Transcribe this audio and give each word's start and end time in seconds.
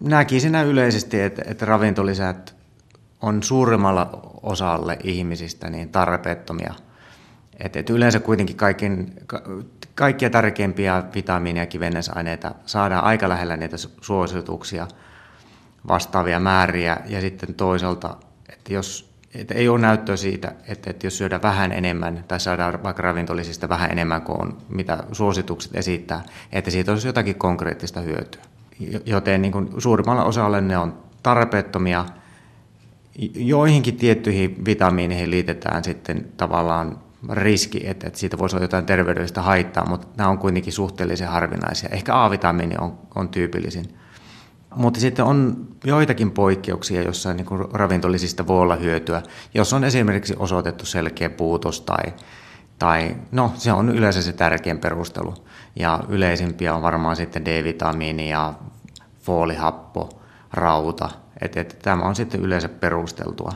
Näkisin 0.00 0.54
yleisesti, 0.54 1.20
että, 1.20 1.42
että 1.46 1.66
ravintolisät 1.66 2.54
on 3.22 3.42
suurimmalla 3.42 4.20
osalle 4.42 4.98
ihmisistä 5.04 5.70
niin 5.70 5.88
tarpeettomia. 5.88 6.74
Et, 7.64 7.76
et 7.76 7.90
yleensä 7.90 8.20
kuitenkin 8.20 8.56
kaikin, 8.56 9.14
kaikkia 9.94 10.30
tärkeimpiä 10.30 11.02
vitamiinia 11.14 11.62
ja 11.62 11.66
kivennäisaineita 11.66 12.54
saadaan 12.66 13.04
aika 13.04 13.28
lähellä 13.28 13.56
niitä 13.56 13.76
suosituksia 14.00 14.88
vastaavia 15.88 16.40
määriä. 16.40 16.96
Ja 17.06 17.20
sitten 17.20 17.54
toisaalta, 17.54 18.16
että 18.48 18.74
jos 18.74 19.08
että 19.34 19.54
ei 19.54 19.68
ole 19.68 19.78
näyttöä 19.78 20.16
siitä, 20.16 20.52
että, 20.68 20.90
että 20.90 21.06
jos 21.06 21.18
syödään 21.18 21.42
vähän 21.42 21.72
enemmän 21.72 22.24
tai 22.28 22.40
saadaan 22.40 22.82
vaikka 22.82 23.02
ravintolisista 23.02 23.68
vähän 23.68 23.90
enemmän 23.90 24.22
kuin 24.22 24.40
on, 24.40 24.58
mitä 24.68 25.04
suositukset 25.12 25.76
esittää, 25.76 26.22
että 26.52 26.70
siitä 26.70 26.92
olisi 26.92 27.08
jotakin 27.08 27.34
konkreettista 27.34 28.00
hyötyä. 28.00 28.42
Joten 29.06 29.42
niin 29.42 29.52
kuin 29.52 29.68
suurimmalla 29.78 30.24
osalla 30.24 30.60
ne 30.60 30.78
on 30.78 30.98
tarpeettomia. 31.22 32.06
Joihinkin 33.34 33.96
tiettyihin 33.96 34.64
vitamiineihin 34.64 35.30
liitetään 35.30 35.84
sitten 35.84 36.28
tavallaan 36.36 36.98
riski, 37.30 37.80
että, 37.86 38.10
siitä 38.14 38.38
voisi 38.38 38.56
olla 38.56 38.64
jotain 38.64 38.86
terveydellistä 38.86 39.42
haittaa, 39.42 39.88
mutta 39.88 40.08
nämä 40.16 40.30
on 40.30 40.38
kuitenkin 40.38 40.72
suhteellisen 40.72 41.28
harvinaisia. 41.28 41.88
Ehkä 41.92 42.24
A-vitamiini 42.24 42.74
on, 42.80 42.98
on 43.14 43.28
tyypillisin. 43.28 43.84
Mutta 44.74 45.00
sitten 45.00 45.24
on 45.24 45.66
joitakin 45.84 46.30
poikkeuksia, 46.30 47.02
joissa 47.02 47.34
niin 47.34 47.46
kuin 47.46 47.64
ravintolisista 47.72 48.46
voi 48.46 48.60
olla 48.60 48.76
hyötyä, 48.76 49.22
jos 49.54 49.72
on 49.72 49.84
esimerkiksi 49.84 50.34
osoitettu 50.38 50.86
selkeä 50.86 51.30
puutos 51.30 51.80
tai, 51.80 52.12
tai 52.78 53.16
no 53.32 53.52
se 53.56 53.72
on 53.72 53.88
yleensä 53.88 54.22
se 54.22 54.32
tärkein 54.32 54.78
perustelu. 54.78 55.34
Ja 55.76 56.00
yleisimpiä 56.08 56.74
on 56.74 56.82
varmaan 56.82 57.16
sitten 57.16 57.44
D-vitamiini 57.44 58.30
ja 58.30 58.54
foolihappo, 59.28 60.08
rauta. 60.52 61.08
Et, 61.40 61.56
et, 61.56 61.78
tämä 61.82 62.02
on 62.02 62.16
sitten 62.16 62.40
yleensä 62.40 62.68
perusteltua. 62.68 63.52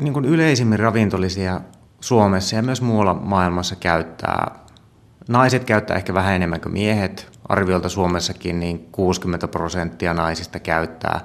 Niin 0.00 0.12
kuin 0.12 0.24
yleisimmin 0.24 0.78
ravintolisia 0.78 1.60
Suomessa 2.00 2.56
ja 2.56 2.62
myös 2.62 2.82
muualla 2.82 3.14
maailmassa 3.14 3.76
käyttää, 3.76 4.58
naiset 5.28 5.64
käyttää 5.64 5.96
ehkä 5.96 6.14
vähän 6.14 6.34
enemmän 6.34 6.60
kuin 6.60 6.72
miehet. 6.72 7.38
Arviolta 7.48 7.88
Suomessakin 7.88 8.60
niin 8.60 8.88
60 8.92 9.48
prosenttia 9.48 10.14
naisista 10.14 10.60
käyttää, 10.60 11.20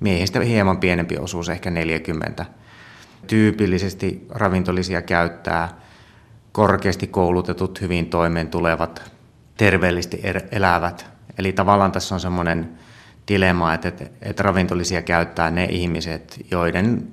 miehistä 0.00 0.40
hieman 0.40 0.78
pienempi 0.78 1.18
osuus, 1.18 1.48
ehkä 1.48 1.70
40. 1.70 2.46
Tyypillisesti 3.26 4.26
ravintolisia 4.30 5.02
käyttää 5.02 5.68
korkeasti 6.52 7.06
koulutetut, 7.06 7.80
hyvin 7.80 8.06
toimeen 8.06 8.48
tulevat, 8.48 9.12
terveellisesti 9.56 10.20
er-, 10.22 10.48
elävät. 10.52 11.06
Eli 11.38 11.52
tavallaan 11.52 11.92
tässä 11.92 12.14
on 12.14 12.20
semmoinen 12.20 12.78
dilemma, 13.28 13.74
että, 13.74 13.88
että, 13.88 14.04
että 14.22 14.42
ravintolisia 14.42 15.02
käyttää 15.02 15.50
ne 15.50 15.64
ihmiset, 15.64 16.40
joiden 16.50 17.08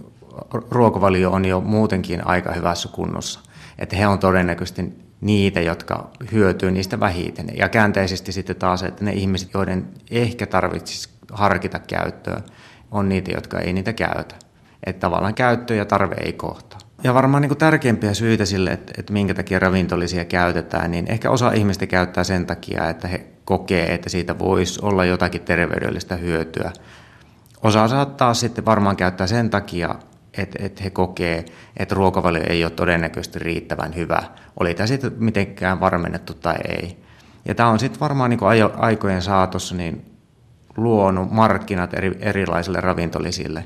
ruokavalio 0.72 1.32
on 1.32 1.46
jo 1.46 1.62
muutenkin 1.62 2.28
aika 2.28 2.54
hyvässä 2.54 2.90
kunnossa. 2.92 3.40
Että 3.80 3.96
he 3.96 4.08
on 4.08 4.20
todennäköisesti 4.20 4.94
niitä, 5.22 5.62
jotka 5.62 6.10
hyötyy 6.32 6.72
niistä 6.72 7.00
vähiten. 7.00 7.48
Ja 7.58 7.70
käänteisesti 7.70 8.32
sitten 8.32 8.56
taas, 8.56 8.84
että 8.84 9.06
ne 9.06 9.12
ihmiset, 9.12 9.54
joiden 9.54 9.88
ehkä 10.12 10.46
tarvitsisi 10.46 11.10
harkita 11.32 11.80
käyttöä, 11.80 12.42
on 12.92 13.10
niitä, 13.10 13.32
jotka 13.32 13.60
ei 13.60 13.74
niitä 13.74 13.94
käytä. 13.94 14.36
Että 14.86 15.00
tavallaan 15.00 15.34
käyttö 15.34 15.76
ja 15.76 15.86
tarve 15.86 16.16
ei 16.16 16.34
kohtaa. 16.34 16.80
Ja 17.04 17.14
varmaan 17.14 17.42
niin 17.42 17.58
tärkeimpiä 17.58 18.14
syitä 18.14 18.46
sille, 18.46 18.72
että, 18.72 18.94
että 18.98 19.14
minkä 19.14 19.34
takia 19.34 19.60
ravintolisia 19.60 20.26
käytetään, 20.26 20.92
niin 20.92 21.12
ehkä 21.12 21.30
osa 21.30 21.52
ihmistä 21.52 21.88
käyttää 21.88 22.24
sen 22.24 22.46
takia, 22.46 22.90
että 22.90 23.08
he 23.08 23.26
kokee, 23.52 23.94
että 23.94 24.10
siitä 24.10 24.40
voisi 24.40 24.80
olla 24.82 25.06
jotakin 25.06 25.42
terveydellistä 25.42 26.16
hyötyä. 26.16 26.72
Osa 27.64 27.88
saattaa 27.88 28.34
sitten 28.34 28.66
varmaan 28.66 28.96
käyttää 28.96 29.28
sen 29.28 29.50
takia, 29.50 29.96
että, 30.38 30.60
että 30.66 30.84
he 30.84 30.90
kokee, 30.90 31.46
että 31.78 31.96
ruokavalio 31.96 32.44
ei 32.50 32.64
ole 32.64 32.72
todennäköisesti 32.72 33.40
riittävän 33.40 33.96
hyvä. 33.96 34.24
Oli 34.60 34.74
tämä 34.74 34.88
sitten 34.88 35.12
mitenkään 35.18 35.80
varmennettu 35.80 36.34
tai 36.34 36.56
ei. 36.68 36.98
Ja 37.46 37.56
tämä 37.56 37.70
on 37.70 37.80
sitten 37.80 38.00
varmaan 38.00 38.30
niin 38.30 38.40
aikojen 38.78 39.22
saatossa 39.22 39.76
niin 39.76 40.06
luonut 40.78 41.32
markkinat 41.32 41.94
eri, 41.94 42.18
erilaisille 42.20 42.82
ravintolisille. 42.82 43.66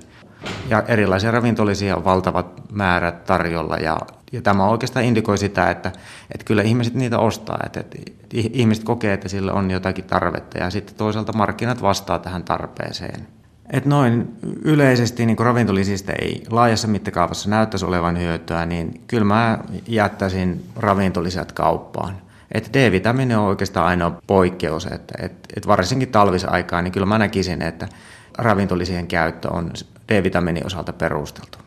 Ja 0.69 0.83
erilaisia 0.87 1.31
ravintolisia 1.31 1.95
on 1.95 2.05
valtavat 2.05 2.71
määrät 2.71 3.23
tarjolla 3.23 3.77
ja, 3.77 3.97
ja 4.31 4.41
tämä 4.41 4.67
oikeastaan 4.67 5.05
indikoi 5.05 5.37
sitä, 5.37 5.69
että, 5.69 5.91
että 6.31 6.45
kyllä 6.45 6.61
ihmiset 6.61 6.93
niitä 6.93 7.19
ostaa, 7.19 7.59
että, 7.65 7.79
että 7.79 7.97
ihmiset 8.33 8.83
kokee, 8.83 9.13
että 9.13 9.29
sillä 9.29 9.53
on 9.53 9.71
jotakin 9.71 10.05
tarvetta 10.05 10.57
ja 10.57 10.69
sitten 10.69 10.95
toisaalta 10.95 11.33
markkinat 11.33 11.81
vastaa 11.81 12.19
tähän 12.19 12.43
tarpeeseen. 12.43 13.27
Et 13.69 13.85
noin 13.85 14.27
yleisesti 14.61 15.25
niin 15.25 15.39
ravintolisista 15.39 16.11
ei 16.21 16.43
laajassa 16.49 16.87
mittakaavassa 16.87 17.49
näyttäisi 17.49 17.85
olevan 17.85 18.19
hyötyä, 18.19 18.65
niin 18.65 19.01
kyllä 19.07 19.25
mä 19.25 19.59
jättäisin 19.87 20.65
ravintolisät 20.75 21.51
kauppaan. 21.51 22.15
Et 22.51 22.69
D-vitamiini 22.73 23.35
on 23.35 23.43
oikeastaan 23.43 23.87
ainoa 23.87 24.21
poikkeus, 24.27 24.85
että 24.85 25.13
et, 25.21 25.33
et 25.57 25.67
varsinkin 25.67 26.09
talvisaikaan, 26.09 26.83
niin 26.83 26.91
kyllä 26.91 27.05
mä 27.05 27.17
näkisin, 27.17 27.61
että 27.61 27.87
ravintolisien 28.37 29.07
käyttö 29.07 29.49
on 29.51 29.71
D-vitamiinin 30.09 30.65
osalta 30.65 30.93
perusteltu. 30.93 31.57